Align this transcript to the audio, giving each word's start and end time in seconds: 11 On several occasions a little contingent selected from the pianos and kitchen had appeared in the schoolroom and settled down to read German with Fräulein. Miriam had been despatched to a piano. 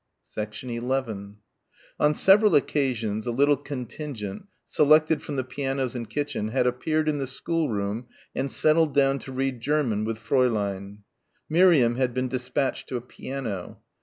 11 0.75 1.37
On 1.99 2.13
several 2.15 2.55
occasions 2.55 3.27
a 3.27 3.31
little 3.31 3.55
contingent 3.55 4.47
selected 4.65 5.21
from 5.21 5.35
the 5.35 5.43
pianos 5.43 5.93
and 5.93 6.09
kitchen 6.09 6.47
had 6.47 6.65
appeared 6.65 7.07
in 7.07 7.19
the 7.19 7.27
schoolroom 7.27 8.07
and 8.33 8.51
settled 8.51 8.95
down 8.95 9.19
to 9.19 9.31
read 9.31 9.61
German 9.61 10.03
with 10.03 10.17
Fräulein. 10.17 11.03
Miriam 11.47 11.97
had 11.97 12.15
been 12.15 12.27
despatched 12.27 12.89
to 12.89 12.97
a 12.97 13.01
piano. 13.01 13.79